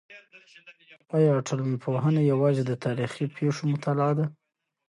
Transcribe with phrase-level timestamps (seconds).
[1.17, 4.25] آیا ټولنپوهنه یوازې د تاریخي پېښو مطالعه ده؟